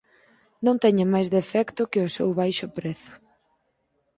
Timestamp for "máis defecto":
1.13-1.89